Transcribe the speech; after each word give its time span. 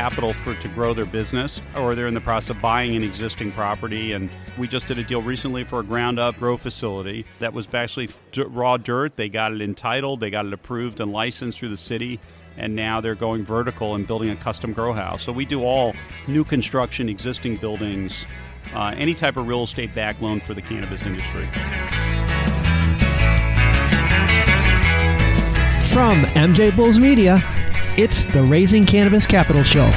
capital 0.00 0.32
for 0.32 0.54
to 0.54 0.68
grow 0.68 0.94
their 0.94 1.04
business, 1.04 1.60
or 1.76 1.94
they're 1.94 2.06
in 2.06 2.14
the 2.14 2.20
process 2.22 2.48
of 2.48 2.62
buying 2.62 2.96
an 2.96 3.04
existing 3.04 3.52
property. 3.52 4.12
And 4.12 4.30
we 4.56 4.66
just 4.66 4.88
did 4.88 4.98
a 4.98 5.04
deal 5.04 5.20
recently 5.20 5.62
for 5.62 5.80
a 5.80 5.82
ground 5.82 6.18
up 6.18 6.38
grow 6.38 6.56
facility 6.56 7.26
that 7.38 7.52
was 7.52 7.66
basically 7.66 8.08
raw 8.46 8.78
dirt. 8.78 9.16
They 9.16 9.28
got 9.28 9.52
it 9.52 9.60
entitled, 9.60 10.20
they 10.20 10.30
got 10.30 10.46
it 10.46 10.54
approved 10.54 11.00
and 11.00 11.12
licensed 11.12 11.58
through 11.58 11.68
the 11.68 11.76
city 11.76 12.18
and 12.56 12.74
now 12.74 13.02
they're 13.02 13.14
going 13.14 13.44
vertical 13.44 13.94
and 13.94 14.06
building 14.06 14.30
a 14.30 14.36
custom 14.36 14.72
grow 14.72 14.94
house. 14.94 15.22
So 15.22 15.32
we 15.32 15.44
do 15.44 15.64
all 15.64 15.94
new 16.26 16.44
construction, 16.44 17.10
existing 17.10 17.56
buildings, 17.56 18.24
uh, 18.74 18.94
any 18.96 19.14
type 19.14 19.36
of 19.36 19.46
real 19.46 19.64
estate 19.64 19.94
back 19.94 20.18
loan 20.22 20.40
for 20.40 20.54
the 20.54 20.62
cannabis 20.62 21.04
industry. 21.04 21.44
From 25.92 26.22
MJ 26.34 26.74
Bulls 26.74 26.98
Media, 26.98 27.42
it's 27.96 28.24
the 28.26 28.42
Raising 28.42 28.84
Cannabis 28.84 29.26
Capital 29.26 29.62
Show. 29.62 29.90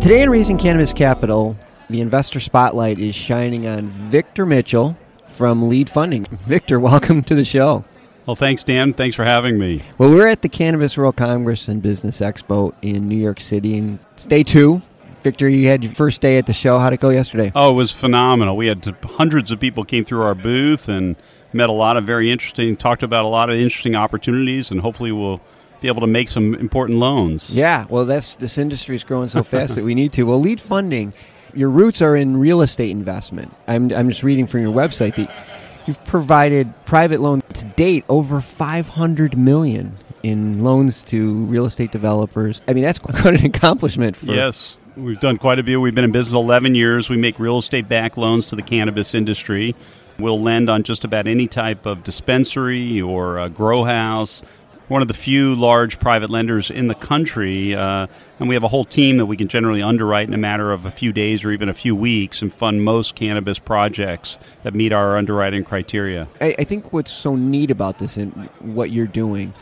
Today 0.00 0.22
in 0.22 0.28
Raising 0.28 0.58
Cannabis 0.58 0.92
Capital, 0.92 1.56
the 1.88 2.02
investor 2.02 2.38
spotlight 2.38 2.98
is 2.98 3.14
shining 3.14 3.66
on 3.66 3.88
Victor 4.10 4.44
Mitchell 4.44 4.96
from 5.28 5.66
Lead 5.68 5.88
Funding. 5.88 6.24
Victor, 6.46 6.78
welcome 6.78 7.22
to 7.22 7.34
the 7.34 7.44
show. 7.44 7.84
Well, 8.26 8.36
thanks, 8.36 8.64
Dan. 8.64 8.94
Thanks 8.94 9.14
for 9.14 9.24
having 9.24 9.58
me. 9.58 9.82
Well, 9.98 10.10
we're 10.10 10.26
at 10.26 10.40
the 10.40 10.48
Cannabis 10.48 10.96
World 10.96 11.16
Congress 11.16 11.68
and 11.68 11.82
Business 11.82 12.20
Expo 12.20 12.72
in 12.80 13.06
New 13.06 13.18
York 13.18 13.38
City, 13.38 13.76
and 13.76 13.98
it's 14.14 14.24
day 14.24 14.42
two. 14.42 14.80
Victor, 15.22 15.48
you 15.48 15.68
had 15.68 15.84
your 15.84 15.92
first 15.94 16.20
day 16.22 16.38
at 16.38 16.46
the 16.46 16.52
show. 16.54 16.78
How'd 16.78 16.94
it 16.94 17.00
go 17.00 17.10
yesterday? 17.10 17.52
Oh, 17.54 17.70
it 17.70 17.74
was 17.74 17.92
phenomenal. 17.92 18.56
We 18.56 18.66
had 18.66 18.96
hundreds 19.04 19.50
of 19.50 19.60
people 19.60 19.84
came 19.84 20.04
through 20.04 20.22
our 20.22 20.34
booth 20.34 20.88
and 20.88 21.16
met 21.52 21.68
a 21.68 21.72
lot 21.72 21.96
of 21.98 22.04
very 22.04 22.30
interesting, 22.30 22.76
talked 22.76 23.02
about 23.02 23.24
a 23.24 23.28
lot 23.28 23.50
of 23.50 23.56
interesting 23.56 23.94
opportunities, 23.94 24.70
and 24.70 24.80
hopefully 24.80 25.12
we'll 25.12 25.40
be 25.80 25.88
able 25.88 26.00
to 26.00 26.06
make 26.06 26.30
some 26.30 26.54
important 26.54 26.98
loans. 26.98 27.54
Yeah, 27.54 27.84
well, 27.90 28.06
that's 28.06 28.36
this 28.36 28.56
industry 28.56 28.96
is 28.96 29.04
growing 29.04 29.28
so 29.28 29.42
fast 29.42 29.74
that 29.74 29.84
we 29.84 29.94
need 29.94 30.12
to. 30.14 30.24
Well, 30.24 30.40
lead 30.40 30.62
funding, 30.62 31.12
your 31.52 31.68
roots 31.68 32.00
are 32.00 32.16
in 32.16 32.38
real 32.38 32.62
estate 32.62 32.90
investment. 32.90 33.54
I'm, 33.66 33.92
I'm 33.92 34.08
just 34.08 34.22
reading 34.22 34.46
from 34.46 34.62
your 34.62 34.72
website 34.72 35.16
that 35.16 35.30
you've 35.86 36.04
provided 36.04 36.72
private 36.86 37.20
loan 37.20 37.42
to 37.52 37.64
date 37.64 38.04
over 38.08 38.40
500 38.40 39.36
million 39.36 39.98
in 40.22 40.64
loans 40.64 41.04
to 41.04 41.44
real 41.44 41.66
estate 41.66 41.92
developers. 41.92 42.62
I 42.66 42.72
mean, 42.72 42.84
that's 42.84 42.98
quite 43.00 43.40
an 43.40 43.44
accomplishment. 43.44 44.16
yes. 44.22 44.76
We've 44.96 45.18
done 45.18 45.38
quite 45.38 45.58
a 45.58 45.64
bit. 45.64 45.76
We've 45.76 45.94
been 45.94 46.04
in 46.04 46.12
business 46.12 46.34
11 46.34 46.76
years. 46.76 47.10
We 47.10 47.16
make 47.16 47.40
real 47.40 47.58
estate 47.58 47.88
backed 47.88 48.16
loans 48.16 48.46
to 48.46 48.56
the 48.56 48.62
cannabis 48.62 49.12
industry. 49.12 49.74
We'll 50.20 50.40
lend 50.40 50.70
on 50.70 50.84
just 50.84 51.02
about 51.02 51.26
any 51.26 51.48
type 51.48 51.84
of 51.84 52.04
dispensary 52.04 53.00
or 53.02 53.48
grow 53.48 53.82
house, 53.82 54.42
one 54.88 55.02
of 55.02 55.08
the 55.08 55.14
few 55.14 55.54
large 55.54 55.98
private 55.98 56.30
lenders 56.30 56.70
in 56.70 56.88
the 56.88 56.94
country, 56.94 57.74
uh, 57.74 58.06
and 58.38 58.48
we 58.48 58.54
have 58.54 58.64
a 58.64 58.68
whole 58.68 58.84
team 58.84 59.16
that 59.16 59.26
we 59.26 59.36
can 59.36 59.48
generally 59.48 59.82
underwrite 59.82 60.28
in 60.28 60.34
a 60.34 60.38
matter 60.38 60.72
of 60.72 60.84
a 60.84 60.90
few 60.90 61.12
days 61.12 61.44
or 61.44 61.50
even 61.52 61.68
a 61.68 61.74
few 61.74 61.96
weeks 61.96 62.42
and 62.42 62.52
fund 62.52 62.84
most 62.84 63.14
cannabis 63.14 63.58
projects 63.58 64.38
that 64.62 64.74
meet 64.74 64.92
our 64.92 65.16
underwriting 65.16 65.64
criteria. 65.64 66.28
I, 66.40 66.54
I 66.58 66.64
think 66.64 66.92
what's 66.92 67.12
so 67.12 67.34
neat 67.34 67.70
about 67.70 67.98
this 67.98 68.16
and 68.16 68.32
what 68.60 68.90
you're 68.90 69.06
doing 69.06 69.54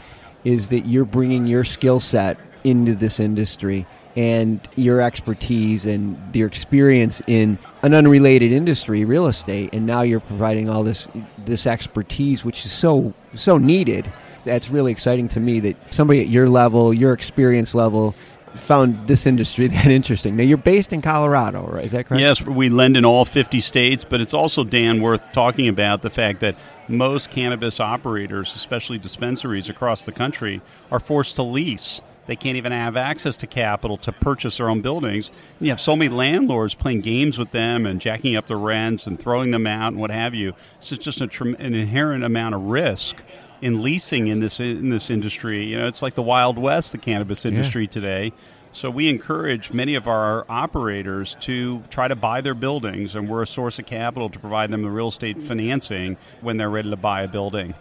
is 0.44 0.68
that 0.70 0.86
you're 0.86 1.04
bringing 1.04 1.46
your 1.46 1.62
skill 1.62 2.00
set 2.00 2.38
into 2.64 2.94
this 2.94 3.20
industry 3.20 3.86
and 4.16 4.60
your 4.76 5.00
expertise 5.00 5.86
and 5.86 6.18
your 6.34 6.46
experience 6.46 7.22
in 7.26 7.58
an 7.82 7.94
unrelated 7.94 8.52
industry, 8.52 9.04
real 9.04 9.26
estate, 9.26 9.70
and 9.72 9.86
now 9.86 10.02
you're 10.02 10.20
providing 10.20 10.68
all 10.68 10.82
this 10.82 11.08
this 11.38 11.66
expertise, 11.66 12.44
which 12.44 12.66
is 12.66 12.72
so 12.72 13.14
so 13.34 13.56
needed 13.56 14.12
that's 14.44 14.70
really 14.70 14.92
exciting 14.92 15.28
to 15.30 15.40
me 15.40 15.60
that 15.60 15.76
somebody 15.92 16.20
at 16.20 16.28
your 16.28 16.48
level, 16.48 16.92
your 16.92 17.12
experience 17.12 17.74
level, 17.74 18.14
found 18.54 19.08
this 19.08 19.26
industry 19.26 19.66
that 19.68 19.86
interesting. 19.86 20.36
Now, 20.36 20.44
you're 20.44 20.58
based 20.58 20.92
in 20.92 21.02
Colorado, 21.02 21.66
right? 21.66 21.84
Is 21.84 21.92
that 21.92 22.06
correct? 22.06 22.20
Yes, 22.20 22.42
we 22.42 22.68
lend 22.68 22.96
in 22.96 23.04
all 23.04 23.24
50 23.24 23.60
states, 23.60 24.04
but 24.04 24.20
it's 24.20 24.34
also, 24.34 24.64
Dan, 24.64 25.00
worth 25.00 25.20
talking 25.32 25.68
about 25.68 26.02
the 26.02 26.10
fact 26.10 26.40
that 26.40 26.56
most 26.88 27.30
cannabis 27.30 27.80
operators, 27.80 28.54
especially 28.54 28.98
dispensaries 28.98 29.68
across 29.68 30.04
the 30.04 30.12
country, 30.12 30.60
are 30.90 31.00
forced 31.00 31.36
to 31.36 31.42
lease. 31.42 32.00
They 32.26 32.36
can't 32.36 32.56
even 32.56 32.70
have 32.70 32.96
access 32.96 33.36
to 33.38 33.48
capital 33.48 33.96
to 33.98 34.12
purchase 34.12 34.58
their 34.58 34.68
own 34.68 34.80
buildings. 34.80 35.28
And 35.58 35.66
you 35.66 35.72
have 35.72 35.80
so 35.80 35.96
many 35.96 36.08
landlords 36.08 36.74
playing 36.74 37.00
games 37.00 37.36
with 37.36 37.50
them 37.50 37.84
and 37.84 38.00
jacking 38.00 38.36
up 38.36 38.46
the 38.46 38.56
rents 38.56 39.08
and 39.08 39.18
throwing 39.18 39.50
them 39.50 39.66
out 39.66 39.88
and 39.88 40.00
what 40.00 40.10
have 40.10 40.32
you. 40.32 40.54
So 40.78 40.94
it's 40.94 41.04
just 41.04 41.20
a, 41.20 41.42
an 41.42 41.74
inherent 41.74 42.22
amount 42.22 42.54
of 42.54 42.62
risk 42.62 43.16
in 43.62 43.80
leasing 43.80 44.26
in 44.26 44.40
this 44.40 44.60
in 44.60 44.90
this 44.90 45.08
industry. 45.08 45.64
You 45.64 45.78
know, 45.78 45.86
it's 45.86 46.02
like 46.02 46.14
the 46.14 46.22
wild 46.22 46.58
west, 46.58 46.92
the 46.92 46.98
cannabis 46.98 47.46
industry 47.46 47.84
yeah. 47.84 47.90
today. 47.90 48.32
So 48.72 48.90
we 48.90 49.08
encourage 49.08 49.72
many 49.72 49.94
of 49.94 50.08
our 50.08 50.46
operators 50.48 51.36
to 51.40 51.82
try 51.90 52.08
to 52.08 52.16
buy 52.16 52.40
their 52.40 52.54
buildings, 52.54 53.14
and 53.14 53.28
we're 53.28 53.42
a 53.42 53.46
source 53.46 53.78
of 53.78 53.86
capital 53.86 54.30
to 54.30 54.38
provide 54.38 54.70
them 54.70 54.82
the 54.82 54.90
real 54.90 55.08
estate 55.08 55.40
financing 55.42 56.16
when 56.40 56.56
they're 56.56 56.70
ready 56.70 56.90
to 56.90 56.96
buy 56.96 57.22
a 57.22 57.28
building. 57.28 57.74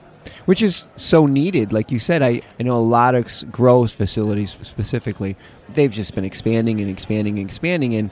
Which 0.45 0.61
is 0.61 0.83
so 0.97 1.25
needed. 1.25 1.71
Like 1.71 1.91
you 1.91 1.97
said, 1.97 2.21
I, 2.21 2.41
I 2.59 2.63
know 2.63 2.75
a 2.75 2.79
lot 2.79 3.15
of 3.15 3.51
growth 3.51 3.93
facilities 3.93 4.57
specifically, 4.61 5.37
they've 5.73 5.91
just 5.91 6.13
been 6.13 6.25
expanding 6.25 6.81
and 6.81 6.89
expanding 6.89 7.39
and 7.39 7.49
expanding 7.49 7.95
and 7.95 8.11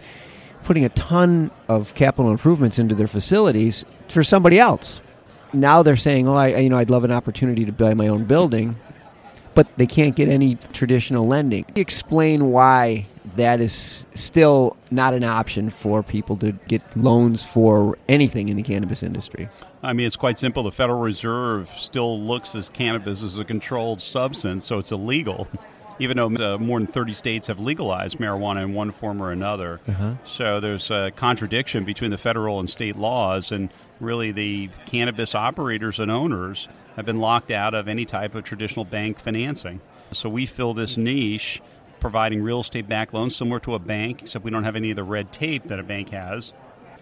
putting 0.64 0.86
a 0.86 0.90
ton 0.90 1.52
of 1.68 1.94
capital 1.96 2.32
improvements 2.32 2.80
into 2.80 2.96
their 2.96 3.08
facilities 3.08 3.86
for 4.08 4.24
somebody 4.24 4.58
else 4.58 5.02
now 5.54 5.84
they're 5.84 5.98
saying, 5.98 6.28
"Oh, 6.28 6.36
I 6.36 6.58
you 6.58 6.70
know 6.70 6.78
I'd 6.78 6.90
love 6.90 7.04
an 7.04 7.12
opportunity 7.12 7.66
to 7.66 7.72
buy 7.72 7.94
my 7.94 8.08
own 8.08 8.26
building," 8.26 8.76
but 9.54 9.68
they 9.78 9.88
can't 9.88 10.16
get 10.16 10.30
any 10.30 10.56
traditional 10.74 11.28
lending. 11.28 11.66
Explain 11.76 12.52
why 12.52 13.08
that 13.36 13.62
is 13.62 14.06
still 14.16 14.76
not 14.92 15.14
an 15.14 15.24
option 15.24 15.70
for 15.70 16.04
people 16.04 16.36
to 16.38 16.52
get 16.68 16.82
loans 16.98 17.44
for 17.44 17.98
anything 18.08 18.50
in 18.50 18.58
the 18.58 18.64
cannabis 18.64 19.04
industry. 19.04 19.50
I 19.84 19.94
mean, 19.94 20.08
it's 20.08 20.16
quite 20.16 20.38
simple. 20.38 20.64
The 20.64 20.72
Federal 20.72 21.00
Reserve 21.00 21.70
still 21.78 22.20
looks 22.20 22.56
as 22.56 22.70
cannabis 22.70 23.24
as 23.24 23.38
a 23.38 23.46
controlled 23.46 24.02
substance, 24.02 24.66
so 24.66 24.78
it's 24.78 24.92
illegal. 24.92 25.48
Even 26.02 26.16
though 26.16 26.54
uh, 26.54 26.58
more 26.58 26.80
than 26.80 26.88
30 26.88 27.14
states 27.14 27.48
have 27.48 27.60
legalized 27.60 28.20
marijuana 28.20 28.64
in 28.64 28.74
one 28.74 28.90
form 28.92 29.22
or 29.22 29.34
another. 29.34 29.82
Uh-huh. 29.86 30.14
So 30.24 30.62
there's 30.62 30.90
a 30.90 31.12
contradiction 31.14 31.84
between 31.84 32.10
the 32.10 32.18
federal 32.18 32.62
and 32.62 32.70
state 32.70 32.96
laws, 32.96 33.52
and 33.52 33.70
really 34.00 34.32
the 34.32 34.70
cannabis 34.86 35.36
operators 35.36 36.00
and 36.00 36.10
owners 36.10 36.68
have 36.96 37.06
been 37.06 37.20
locked 37.20 37.52
out 37.52 37.74
of 37.74 37.88
any 37.88 38.06
type 38.06 38.36
of 38.36 38.44
traditional 38.44 38.86
bank 38.86 39.20
financing. 39.20 39.82
So 40.12 40.30
we 40.30 40.46
fill 40.46 40.74
this 40.74 40.98
niche 40.98 41.62
providing 42.00 42.42
real 42.42 42.62
estate 42.62 42.88
backed 42.88 43.14
loans 43.14 43.36
similar 43.36 43.60
to 43.62 43.76
a 43.76 43.80
bank, 43.80 44.22
except 44.22 44.46
we 44.46 44.52
don't 44.52 44.64
have 44.64 44.76
any 44.76 44.90
of 44.90 44.96
the 44.96 45.04
red 45.04 45.32
tape 45.32 45.66
that 45.66 45.80
a 45.80 45.84
bank 45.84 46.10
has. 46.10 46.54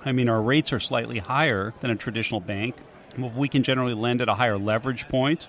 I 0.03 0.12
mean, 0.12 0.30
our 0.30 0.41
rates 0.41 0.74
are 0.74 0.80
slightly 0.80 1.19
higher 1.19 1.74
than 1.81 1.91
a 1.91 1.96
traditional 1.96 2.40
bank. 2.40 2.75
We 3.18 3.47
can 3.47 3.64
generally 3.64 3.94
lend 3.94 4.22
at 4.22 4.29
a 4.29 4.34
higher 4.34 4.58
leverage 4.58 5.08
point. 5.08 5.47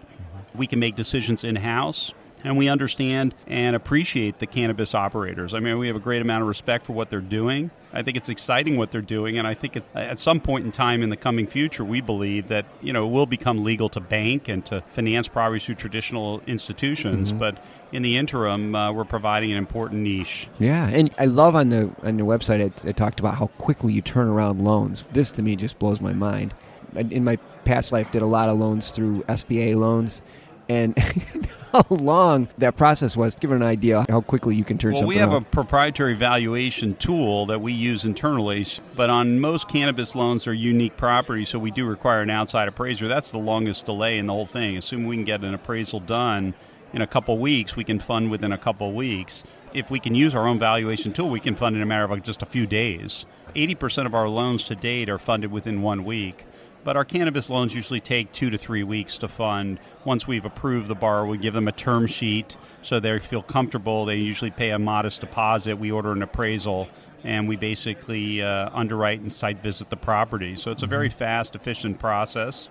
We 0.55 0.67
can 0.67 0.79
make 0.79 0.97
decisions 0.97 1.45
in 1.45 1.57
house 1.57 2.13
and 2.45 2.57
we 2.57 2.69
understand 2.69 3.35
and 3.47 3.75
appreciate 3.75 4.39
the 4.39 4.47
cannabis 4.47 4.95
operators. 4.95 5.55
I 5.55 5.61
mean, 5.61 5.79
we 5.79 5.87
have 5.89 5.97
a 5.97 6.01
great 6.01 6.23
amount 6.23 6.43
of 6.43 6.49
respect 6.49 6.87
for 6.87 6.93
what 6.93 7.11
they're 7.11 7.21
doing. 7.21 7.71
I 7.93 8.03
think 8.03 8.17
it's 8.17 8.29
exciting 8.29 8.77
what 8.77 8.91
they're 8.91 9.01
doing, 9.01 9.39
and 9.39 9.47
I 9.47 9.55
think 9.55 9.83
at 9.95 10.19
some 10.19 10.41
point 10.41 10.67
in 10.67 10.73
time 10.73 11.03
in 11.03 11.09
the 11.09 11.17
coming 11.17 11.47
future, 11.47 11.85
we 11.85 12.03
believe 12.03 12.49
that 12.49 12.67
you 12.83 12.93
know 12.93 13.07
it 13.07 13.11
will 13.11 13.27
become 13.27 13.65
legal 13.65 13.89
to 13.91 14.01
bank 14.01 14.49
and 14.49 14.65
to 14.67 14.83
finance 14.93 15.27
properties 15.27 15.65
through 15.65 15.77
traditional 15.77 16.43
institutions. 16.47 17.31
Mm-hmm. 17.31 17.39
But 17.39 17.65
in 17.91 18.03
the 18.03 18.19
interim, 18.19 18.75
uh, 18.75 18.93
we're 18.93 19.05
providing 19.05 19.53
an 19.53 19.59
important 19.59 20.03
niche. 20.03 20.49
Yeah, 20.59 20.87
and 20.89 21.11
I 21.19 21.25
love 21.25 21.57
on 21.57 21.71
the 21.71 21.91
on 22.03 22.19
the 22.19 22.25
website 22.25 22.61
it, 22.61 22.85
it 22.85 22.97
talked 22.97 23.21
about 23.21 23.37
how 23.37 23.47
quickly 23.59 23.95
you 23.95 24.03
turn 24.03 24.29
around 24.29 24.63
loans. 24.63 25.05
This 25.13 25.31
to 25.33 25.43
me 25.43 25.57
just 25.57 25.79
blows 25.79 26.01
my 26.01 26.13
mind. 26.13 26.55
In 26.95 27.25
my 27.25 27.37
past 27.65 27.91
life, 27.91 28.11
did 28.11 28.23
a 28.23 28.27
lot 28.27 28.49
of 28.49 28.59
loans 28.59 28.91
through 28.91 29.23
SBA 29.25 29.77
loans 29.77 30.23
and 30.69 30.99
how 31.73 31.85
long 31.91 32.49
that 32.59 32.77
process 32.77 33.17
was. 33.17 33.35
Give 33.35 33.53
an 33.53 33.63
idea 33.63 34.05
how 34.09 34.21
quickly 34.21 34.57
you 34.57 34.65
can 34.65 34.79
turn 34.79 34.93
well, 34.93 35.01
something. 35.01 35.09
we 35.09 35.17
have 35.17 35.31
around. 35.31 35.43
a 35.43 35.47
proprietary 35.47 36.15
valuation 36.15 36.95
tool 36.97 37.47
that 37.47 37.61
we 37.61 37.73
use 37.73 38.05
internally, 38.05 38.67
but 38.95 39.11
on 39.11 39.41
most 39.41 39.69
cannabis 39.69 40.15
loans 40.15 40.47
are 40.47 40.55
unique 40.55 40.97
properties, 40.97 41.49
so 41.49 41.59
we 41.59 41.71
do 41.71 41.87
require 41.87 42.23
an 42.23 42.31
outside 42.31 42.69
appraiser. 42.69 43.09
That's 43.09 43.31
the 43.31 43.39
longest 43.39 43.87
delay 43.87 44.19
in 44.19 44.27
the 44.27 44.33
whole 44.33 44.47
thing. 44.47 44.77
Assuming 44.77 45.07
we 45.07 45.17
can 45.17 45.25
get 45.25 45.43
an 45.43 45.55
appraisal 45.55 46.01
done 46.01 46.55
in 46.93 47.03
a 47.03 47.07
couple 47.07 47.37
weeks, 47.39 47.77
we 47.77 47.85
can 47.85 47.99
fund 47.99 48.31
within 48.31 48.53
a 48.53 48.59
couple 48.59 48.93
weeks. 48.93 49.45
If 49.75 49.91
we 49.91 50.01
can 50.01 50.15
use 50.15 50.35
our 50.35 50.47
own 50.47 50.59
valuation 50.59 51.13
tool, 51.13 51.29
we 51.29 51.41
can 51.41 51.55
fund 51.55 51.77
in 51.77 51.83
a 51.83 51.87
matter 51.87 52.05
of 52.05 52.23
just 52.23 52.43
a 52.43 52.47
few 52.47 52.67
days. 52.67 53.27
80% 53.55 54.07
of 54.07 54.15
our 54.15 54.29
loans 54.29 54.65
to 54.65 54.75
date 54.75 55.09
are 55.09 55.19
funded 55.19 55.51
within 55.51 55.83
one 55.83 56.05
week. 56.05 56.47
But 56.89 56.97
our 56.97 57.05
cannabis 57.05 57.51
loans 57.51 57.75
usually 57.75 58.01
take 58.01 58.33
two 58.33 58.49
to 58.49 58.57
three 58.57 58.83
weeks 58.83 59.19
to 59.19 59.29
fund. 59.29 59.79
Once 60.07 60.27
we've 60.27 60.47
approved 60.47 60.89
the 60.89 60.95
borrower, 60.95 61.27
we 61.27 61.37
give 61.37 61.53
them 61.53 61.69
a 61.69 61.73
term 61.73 62.07
sheet 62.07 62.57
so 62.81 62.99
they 62.99 63.19
feel 63.19 63.43
comfortable. 63.43 64.07
They 64.07 64.17
usually 64.17 64.51
pay 64.51 64.71
a 64.71 64.79
modest 64.79 65.21
deposit. 65.21 65.77
We 65.77 65.93
order 65.93 66.13
an 66.13 66.23
appraisal. 66.23 66.89
and 67.25 67.47
we 67.47 67.57
basically 67.57 68.41
uh, 68.41 68.71
underwrite 68.73 69.21
and 69.21 69.31
site 69.31 69.63
visit 69.63 69.91
the 69.91 69.99
property. 69.99 70.57
So 70.57 70.71
it's 70.71 70.83
a 70.83 70.87
very 70.87 71.11
fast, 71.11 71.55
efficient 71.55 71.99
process. 71.99 72.71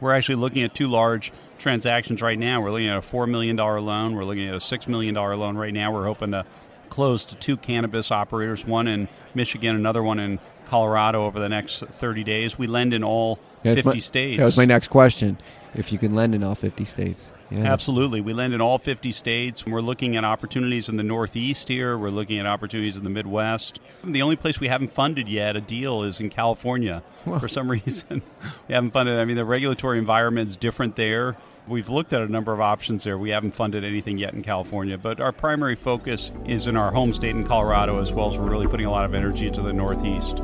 We're 0.00 0.14
actually 0.14 0.36
looking 0.36 0.62
at 0.62 0.74
two 0.74 0.88
large 0.88 1.30
transactions 1.58 2.22
right 2.22 2.38
now. 2.38 2.62
We're 2.62 2.70
looking 2.70 2.88
at 2.88 2.96
a 2.96 3.06
$4 3.06 3.28
million 3.28 3.54
loan. 3.56 4.14
We're 4.14 4.24
looking 4.24 4.48
at 4.48 4.54
a 4.54 4.58
$6 4.64 4.88
million 4.88 5.14
loan 5.14 5.58
right 5.58 5.74
now. 5.74 5.92
We're 5.92 6.06
hoping 6.06 6.30
to 6.30 6.46
close 6.90 7.24
to 7.26 7.34
two 7.36 7.56
cannabis 7.56 8.10
operators, 8.10 8.64
one 8.66 8.88
in 8.88 9.08
Michigan, 9.34 9.74
another 9.76 10.02
one 10.02 10.18
in 10.18 10.38
Colorado 10.66 11.24
over 11.24 11.38
the 11.38 11.48
next 11.48 11.80
30 11.84 12.24
days. 12.24 12.58
We 12.58 12.66
lend 12.66 12.92
in 12.94 13.02
all 13.04 13.38
Yeah, 13.62 13.74
50 13.74 13.90
my- 13.90 13.98
states. 13.98 14.38
That 14.38 14.44
was 14.46 14.56
my 14.56 14.64
next 14.64 14.88
question. 14.88 15.38
If 15.74 15.92
you 15.92 15.98
can 15.98 16.14
lend 16.14 16.34
in 16.34 16.42
all 16.42 16.54
50 16.54 16.84
states. 16.86 17.30
Yeah. 17.50 17.60
Absolutely. 17.60 18.20
We 18.20 18.32
lend 18.32 18.52
in 18.54 18.60
all 18.60 18.78
50 18.78 19.12
states. 19.12 19.64
We're 19.66 19.80
looking 19.82 20.16
at 20.16 20.24
opportunities 20.24 20.88
in 20.88 20.96
the 20.96 21.02
Northeast 21.02 21.68
here. 21.68 21.96
We're 21.96 22.10
looking 22.10 22.38
at 22.38 22.46
opportunities 22.46 22.96
in 22.96 23.04
the 23.04 23.10
Midwest. 23.10 23.78
The 24.04 24.20
only 24.22 24.36
place 24.36 24.60
we 24.60 24.68
haven't 24.68 24.92
funded 24.92 25.28
yet 25.28 25.56
a 25.56 25.60
deal 25.60 26.02
is 26.02 26.20
in 26.20 26.30
California. 26.30 27.02
For 27.24 27.48
some 27.48 27.70
reason, 27.70 28.22
we 28.66 28.74
haven't 28.74 28.90
funded. 28.92 29.18
I 29.18 29.24
mean, 29.24 29.36
the 29.36 29.44
regulatory 29.44 29.98
environment 29.98 30.48
is 30.48 30.56
different 30.56 30.96
there. 30.96 31.36
We've 31.68 31.90
looked 31.90 32.14
at 32.14 32.22
a 32.22 32.28
number 32.28 32.54
of 32.54 32.60
options 32.62 33.04
there. 33.04 33.18
We 33.18 33.28
haven't 33.28 33.54
funded 33.54 33.84
anything 33.84 34.16
yet 34.16 34.32
in 34.32 34.42
California, 34.42 34.96
but 34.96 35.20
our 35.20 35.32
primary 35.32 35.76
focus 35.76 36.32
is 36.46 36.66
in 36.66 36.78
our 36.78 36.90
home 36.90 37.12
state 37.12 37.36
in 37.36 37.44
Colorado, 37.44 38.00
as 38.00 38.10
well 38.10 38.32
as 38.32 38.38
we're 38.38 38.48
really 38.48 38.66
putting 38.66 38.86
a 38.86 38.90
lot 38.90 39.04
of 39.04 39.14
energy 39.14 39.46
into 39.46 39.60
the 39.60 39.72
Northeast. 39.72 40.38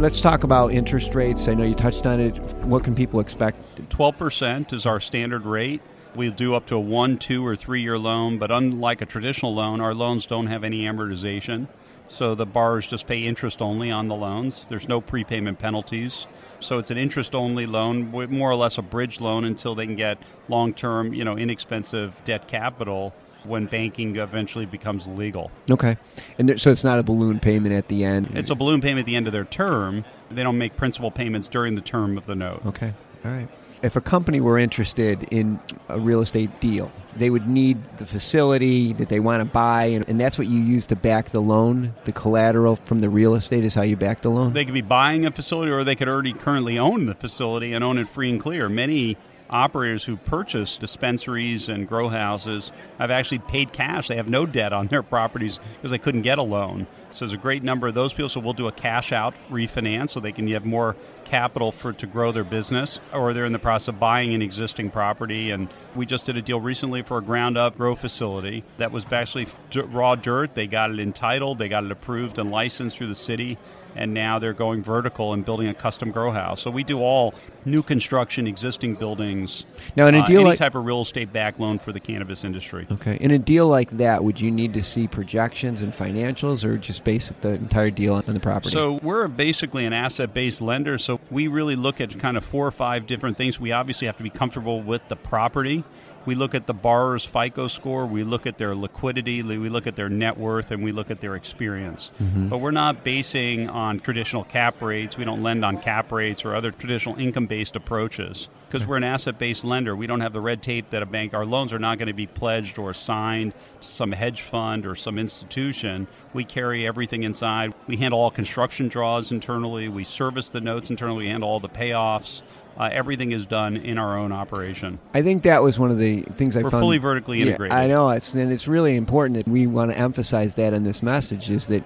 Let's 0.00 0.22
talk 0.22 0.44
about 0.44 0.72
interest 0.72 1.14
rates. 1.14 1.46
I 1.46 1.54
know 1.54 1.64
you 1.64 1.74
touched 1.74 2.06
on 2.06 2.20
it. 2.20 2.38
What 2.64 2.84
can 2.84 2.94
people 2.94 3.20
expect? 3.20 3.86
12% 3.90 4.72
is 4.72 4.86
our 4.86 4.98
standard 4.98 5.44
rate. 5.44 5.82
We'll 6.14 6.32
do 6.32 6.54
up 6.54 6.64
to 6.66 6.76
a 6.76 6.80
one, 6.80 7.18
two, 7.18 7.46
or 7.46 7.54
three 7.54 7.82
year 7.82 7.98
loan, 7.98 8.38
but 8.38 8.50
unlike 8.50 9.02
a 9.02 9.06
traditional 9.06 9.54
loan, 9.54 9.82
our 9.82 9.92
loans 9.92 10.24
don't 10.24 10.46
have 10.46 10.64
any 10.64 10.84
amortization. 10.84 11.68
So 12.08 12.34
the 12.34 12.46
borrowers 12.46 12.86
just 12.86 13.06
pay 13.06 13.24
interest 13.24 13.60
only 13.60 13.90
on 13.90 14.08
the 14.08 14.14
loans. 14.14 14.64
There's 14.70 14.88
no 14.88 15.02
prepayment 15.02 15.58
penalties. 15.58 16.26
So 16.60 16.78
it's 16.78 16.90
an 16.90 16.98
interest 16.98 17.34
only 17.34 17.66
loan, 17.66 18.10
more 18.10 18.50
or 18.50 18.56
less 18.56 18.78
a 18.78 18.82
bridge 18.82 19.20
loan 19.20 19.44
until 19.44 19.74
they 19.74 19.86
can 19.86 19.96
get 19.96 20.18
long 20.48 20.74
term, 20.74 21.12
you 21.12 21.24
know, 21.24 21.36
inexpensive 21.36 22.14
debt 22.24 22.48
capital 22.48 23.14
when 23.44 23.66
banking 23.66 24.16
eventually 24.16 24.66
becomes 24.66 25.06
legal. 25.06 25.50
Okay. 25.70 25.96
And 26.38 26.48
there, 26.48 26.58
so 26.58 26.70
it's 26.70 26.84
not 26.84 26.98
a 26.98 27.02
balloon 27.02 27.38
payment 27.38 27.74
at 27.74 27.88
the 27.88 28.04
end. 28.04 28.30
It's 28.34 28.50
a 28.50 28.54
balloon 28.54 28.80
payment 28.80 29.00
at 29.00 29.06
the 29.06 29.16
end 29.16 29.26
of 29.26 29.32
their 29.32 29.44
term. 29.44 30.04
They 30.30 30.42
don't 30.42 30.58
make 30.58 30.76
principal 30.76 31.10
payments 31.10 31.46
during 31.46 31.76
the 31.76 31.80
term 31.80 32.18
of 32.18 32.26
the 32.26 32.34
note. 32.34 32.64
Okay. 32.66 32.92
All 33.24 33.30
right. 33.30 33.48
If 33.82 33.94
a 33.94 34.00
company 34.00 34.40
were 34.40 34.58
interested 34.58 35.24
in 35.30 35.60
a 35.88 36.00
real 36.00 36.20
estate 36.20 36.60
deal, 36.60 36.90
they 37.18 37.30
would 37.30 37.48
need 37.48 37.78
the 37.98 38.06
facility 38.06 38.92
that 38.94 39.08
they 39.08 39.20
want 39.20 39.40
to 39.40 39.44
buy, 39.44 39.84
and, 39.84 40.08
and 40.08 40.20
that's 40.20 40.38
what 40.38 40.46
you 40.46 40.60
use 40.60 40.86
to 40.86 40.96
back 40.96 41.30
the 41.30 41.40
loan. 41.40 41.94
The 42.04 42.12
collateral 42.12 42.76
from 42.76 43.00
the 43.00 43.08
real 43.08 43.34
estate 43.34 43.64
is 43.64 43.74
how 43.74 43.82
you 43.82 43.96
back 43.96 44.20
the 44.20 44.30
loan. 44.30 44.52
They 44.52 44.64
could 44.64 44.74
be 44.74 44.80
buying 44.80 45.26
a 45.26 45.30
facility 45.30 45.72
or 45.72 45.84
they 45.84 45.96
could 45.96 46.08
already 46.08 46.32
currently 46.32 46.78
own 46.78 47.06
the 47.06 47.14
facility 47.14 47.72
and 47.72 47.82
own 47.82 47.98
it 47.98 48.08
free 48.08 48.30
and 48.30 48.40
clear. 48.40 48.68
Many 48.68 49.16
operators 49.48 50.04
who 50.04 50.16
purchase 50.16 50.76
dispensaries 50.76 51.68
and 51.68 51.88
grow 51.88 52.08
houses 52.08 52.72
have 52.98 53.10
actually 53.10 53.38
paid 53.38 53.72
cash. 53.72 54.08
They 54.08 54.16
have 54.16 54.28
no 54.28 54.46
debt 54.46 54.72
on 54.72 54.88
their 54.88 55.02
properties 55.02 55.58
because 55.76 55.90
they 55.90 55.98
couldn't 55.98 56.22
get 56.22 56.38
a 56.38 56.42
loan. 56.42 56.86
So 57.10 57.24
there's 57.24 57.32
a 57.32 57.38
great 57.38 57.62
number 57.62 57.86
of 57.86 57.94
those 57.94 58.12
people. 58.12 58.28
So 58.28 58.40
we'll 58.40 58.52
do 58.52 58.68
a 58.68 58.72
cash 58.72 59.12
out 59.12 59.34
refinance 59.50 60.10
so 60.10 60.20
they 60.20 60.32
can 60.32 60.48
have 60.48 60.64
more 60.64 60.96
capital 61.24 61.72
for 61.72 61.92
to 61.92 62.06
grow 62.06 62.32
their 62.32 62.44
business, 62.44 63.00
or 63.12 63.32
they're 63.32 63.44
in 63.44 63.52
the 63.52 63.58
process 63.58 63.88
of 63.88 64.00
buying 64.00 64.34
an 64.34 64.42
existing 64.42 64.90
property. 64.90 65.50
And 65.50 65.68
we 65.94 66.06
just 66.06 66.26
did 66.26 66.36
a 66.36 66.42
deal 66.42 66.60
recently 66.60 67.02
for 67.02 67.18
a 67.18 67.22
ground 67.22 67.56
up 67.56 67.76
grow 67.76 67.94
facility 67.94 68.64
that 68.78 68.92
was 68.92 69.04
actually 69.10 69.48
raw 69.74 70.14
dirt. 70.14 70.54
They 70.54 70.66
got 70.66 70.90
it 70.90 71.00
entitled, 71.00 71.58
they 71.58 71.68
got 71.68 71.84
it 71.84 71.90
approved 71.90 72.38
and 72.38 72.50
licensed 72.50 72.96
through 72.96 73.08
the 73.08 73.14
city 73.14 73.58
and 73.96 74.12
now 74.12 74.38
they're 74.38 74.52
going 74.52 74.82
vertical 74.82 75.32
and 75.32 75.44
building 75.44 75.68
a 75.68 75.74
custom 75.74 76.12
grow 76.12 76.30
house. 76.30 76.60
So 76.60 76.70
we 76.70 76.84
do 76.84 77.00
all 77.00 77.34
new 77.64 77.82
construction, 77.82 78.46
existing 78.46 78.94
buildings. 78.94 79.64
Now, 79.96 80.06
in 80.06 80.14
a 80.14 80.20
uh, 80.20 80.26
deal 80.26 80.40
any 80.40 80.50
like- 80.50 80.58
type 80.58 80.74
of 80.74 80.84
real 80.84 81.00
estate 81.00 81.32
backed 81.32 81.58
loan 81.58 81.78
for 81.78 81.92
the 81.92 82.00
cannabis 82.00 82.44
industry. 82.44 82.86
Okay. 82.90 83.16
In 83.20 83.30
a 83.30 83.38
deal 83.38 83.66
like 83.66 83.90
that, 83.92 84.22
would 84.22 84.40
you 84.40 84.50
need 84.50 84.74
to 84.74 84.82
see 84.82 85.08
projections 85.08 85.82
and 85.82 85.92
financials, 85.92 86.64
or 86.64 86.76
just 86.76 86.95
base 87.04 87.32
the 87.40 87.50
entire 87.50 87.90
deal 87.90 88.14
on 88.14 88.24
the 88.26 88.40
property? 88.40 88.70
So 88.70 88.94
we're 89.02 89.28
basically 89.28 89.86
an 89.86 89.92
asset-based 89.92 90.60
lender. 90.60 90.98
So 90.98 91.20
we 91.30 91.48
really 91.48 91.76
look 91.76 92.00
at 92.00 92.18
kind 92.18 92.36
of 92.36 92.44
four 92.44 92.66
or 92.66 92.72
five 92.72 93.06
different 93.06 93.36
things. 93.36 93.60
We 93.60 93.72
obviously 93.72 94.06
have 94.06 94.16
to 94.16 94.22
be 94.22 94.30
comfortable 94.30 94.82
with 94.82 95.06
the 95.08 95.16
property. 95.16 95.84
We 96.26 96.34
look 96.34 96.54
at 96.54 96.66
the 96.66 96.74
borrower's 96.74 97.24
FICO 97.24 97.68
score. 97.68 98.04
We 98.04 98.24
look 98.24 98.46
at 98.46 98.58
their 98.58 98.74
liquidity. 98.74 99.42
We 99.42 99.68
look 99.68 99.86
at 99.86 99.96
their 99.96 100.08
net 100.08 100.36
worth, 100.36 100.72
and 100.72 100.82
we 100.82 100.92
look 100.92 101.10
at 101.10 101.20
their 101.20 101.36
experience. 101.36 102.10
Mm-hmm. 102.20 102.48
But 102.48 102.58
we're 102.58 102.72
not 102.72 103.04
basing 103.04 103.70
on 103.70 104.00
traditional 104.00 104.44
cap 104.44 104.82
rates. 104.82 105.16
We 105.16 105.24
don't 105.24 105.42
lend 105.42 105.64
on 105.64 105.80
cap 105.80 106.12
rates 106.12 106.44
or 106.44 106.54
other 106.54 106.72
traditional 106.72 107.16
income-based 107.16 107.76
approaches 107.76 108.48
because 108.66 108.84
we're 108.84 108.96
an 108.96 109.04
asset-based 109.04 109.64
lender. 109.64 109.94
We 109.94 110.08
don't 110.08 110.20
have 110.20 110.32
the 110.32 110.40
red 110.40 110.60
tape 110.60 110.90
that 110.90 111.00
a 111.00 111.06
bank. 111.06 111.32
Our 111.32 111.46
loans 111.46 111.72
are 111.72 111.78
not 111.78 111.98
going 111.98 112.08
to 112.08 112.12
be 112.12 112.26
pledged 112.26 112.78
or 112.78 112.92
signed 112.92 113.54
to 113.80 113.86
some 113.86 114.10
hedge 114.10 114.42
fund 114.42 114.84
or 114.84 114.96
some 114.96 115.18
institution. 115.18 116.08
We 116.34 116.44
carry 116.44 116.86
everything 116.86 117.22
inside. 117.22 117.72
We 117.86 117.96
handle 117.96 118.18
all 118.18 118.32
construction 118.32 118.88
draws 118.88 119.30
internally. 119.30 119.88
We 119.88 120.02
service 120.02 120.48
the 120.48 120.60
notes 120.60 120.90
internally. 120.90 121.26
We 121.26 121.30
handle 121.30 121.48
all 121.48 121.60
the 121.60 121.68
payoffs. 121.68 122.42
Uh, 122.78 122.90
everything 122.92 123.32
is 123.32 123.46
done 123.46 123.76
in 123.76 123.96
our 123.96 124.18
own 124.18 124.32
operation. 124.32 124.98
I 125.14 125.22
think 125.22 125.44
that 125.44 125.62
was 125.62 125.78
one 125.78 125.90
of 125.90 125.98
the 125.98 126.22
things 126.22 126.56
I 126.56 126.62
We're 126.62 126.70
found. 126.70 126.82
fully 126.82 126.98
vertically 126.98 127.38
Yeah, 127.38 127.46
integrated. 127.46 127.72
I 127.76 127.86
know 127.86 128.10
it's 128.10 128.34
and 128.34 128.52
it's 128.52 128.68
really 128.68 128.96
important 128.96 129.36
that 129.44 129.50
we 129.50 129.66
want 129.66 129.90
to 129.92 129.98
emphasize 129.98 130.54
that 130.54 130.74
in 130.74 130.84
this 130.84 131.02
message 131.02 131.50
is 131.50 131.66
that 131.68 131.84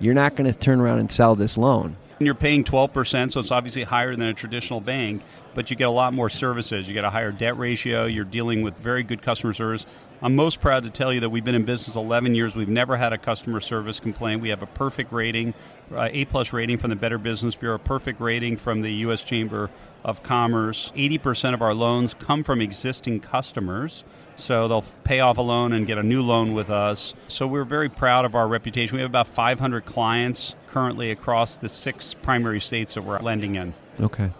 you're 0.00 0.14
not 0.14 0.34
going 0.34 0.52
to 0.52 0.58
turn 0.58 0.80
around 0.80 0.98
and 0.98 1.12
sell 1.12 1.36
this 1.36 1.56
loan. 1.56 1.96
And 2.18 2.26
you're 2.26 2.34
paying 2.34 2.64
12%, 2.64 3.30
so 3.32 3.40
it's 3.40 3.50
obviously 3.50 3.82
higher 3.84 4.14
than 4.14 4.26
a 4.28 4.34
traditional 4.34 4.80
bank, 4.80 5.22
but 5.54 5.70
you 5.70 5.76
get 5.76 5.88
a 5.88 5.92
lot 5.92 6.12
more 6.12 6.28
services. 6.28 6.86
You 6.88 6.94
get 6.94 7.04
a 7.04 7.10
higher 7.10 7.32
debt 7.32 7.56
ratio. 7.58 8.06
You're 8.06 8.24
dealing 8.24 8.62
with 8.62 8.76
very 8.78 9.02
good 9.02 9.22
customer 9.22 9.52
service. 9.52 9.86
I'm 10.24 10.36
most 10.36 10.60
proud 10.60 10.84
to 10.84 10.90
tell 10.90 11.12
you 11.12 11.18
that 11.18 11.30
we've 11.30 11.44
been 11.44 11.56
in 11.56 11.64
business 11.64 11.96
11 11.96 12.36
years. 12.36 12.54
We've 12.54 12.68
never 12.68 12.96
had 12.96 13.12
a 13.12 13.18
customer 13.18 13.58
service 13.58 13.98
complaint. 13.98 14.40
We 14.40 14.50
have 14.50 14.62
a 14.62 14.66
perfect 14.66 15.12
rating, 15.12 15.52
uh, 15.92 16.10
A 16.12 16.26
plus 16.26 16.52
rating 16.52 16.78
from 16.78 16.90
the 16.90 16.96
Better 16.96 17.18
Business 17.18 17.56
Bureau, 17.56 17.76
perfect 17.76 18.20
rating 18.20 18.56
from 18.56 18.82
the 18.82 18.92
U.S. 19.06 19.24
Chamber 19.24 19.68
of 20.04 20.22
Commerce. 20.22 20.92
80% 20.94 21.54
of 21.54 21.62
our 21.62 21.74
loans 21.74 22.14
come 22.14 22.44
from 22.44 22.60
existing 22.60 23.18
customers. 23.18 24.04
So 24.36 24.68
they'll 24.68 24.84
pay 25.02 25.18
off 25.18 25.38
a 25.38 25.42
loan 25.42 25.72
and 25.72 25.88
get 25.88 25.98
a 25.98 26.04
new 26.04 26.22
loan 26.22 26.54
with 26.54 26.70
us. 26.70 27.14
So 27.26 27.48
we're 27.48 27.64
very 27.64 27.88
proud 27.88 28.24
of 28.24 28.36
our 28.36 28.46
reputation. 28.46 28.96
We 28.96 29.02
have 29.02 29.10
about 29.10 29.26
500 29.26 29.84
clients 29.84 30.54
currently 30.68 31.10
across 31.10 31.56
the 31.56 31.68
six 31.68 32.14
primary 32.14 32.60
states 32.60 32.94
that 32.94 33.02
we're 33.02 33.18
lending 33.18 33.56
in. 33.56 33.74
Okay. 34.00 34.30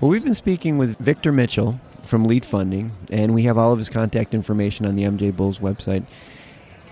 Well, 0.00 0.10
we've 0.10 0.24
been 0.24 0.34
speaking 0.34 0.78
with 0.78 0.98
Victor 0.98 1.30
Mitchell 1.30 1.80
from 2.06 2.24
Lead 2.24 2.44
Funding, 2.44 2.92
and 3.10 3.34
we 3.34 3.44
have 3.44 3.58
all 3.58 3.72
of 3.72 3.78
his 3.78 3.88
contact 3.88 4.34
information 4.34 4.86
on 4.86 4.96
the 4.96 5.04
MJ 5.04 5.34
Bulls 5.34 5.58
website. 5.58 6.04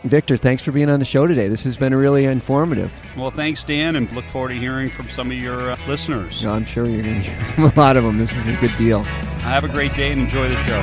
Victor, 0.05 0.37
thanks 0.37 0.63
for 0.63 0.71
being 0.71 0.91
on 0.91 0.99
the 0.99 1.05
show 1.07 1.27
today. 1.27 1.49
This 1.49 1.65
has 1.65 1.79
been 1.79 1.95
really 1.95 2.27
informative. 2.27 2.93
Well, 3.17 3.31
thanks, 3.31 3.65
Dan, 3.65 3.97
and 3.97 4.13
look 4.13 4.27
forward 4.27 4.51
to 4.51 4.55
hearing 4.55 4.91
from 4.91 5.09
some 5.09 5.31
of 5.31 5.37
your 5.39 5.71
uh, 5.71 5.79
listeners. 5.89 6.45
No, 6.45 6.53
I'm 6.53 6.67
sure 6.67 6.85
you're 6.87 7.03
going 7.03 7.23
to 7.23 7.31
hear 7.31 7.45
from 7.55 7.65
a 7.65 7.75
lot 7.75 7.97
of 7.97 8.05
them. 8.05 8.19
This 8.19 8.37
is 8.37 8.47
a 8.47 8.57
good 8.57 8.77
deal. 8.77 9.03
Have 9.03 9.65
a 9.65 9.69
great 9.69 9.95
day 9.95 10.13
and 10.13 10.21
enjoy 10.21 10.49
the 10.49 10.57
show. 10.67 10.83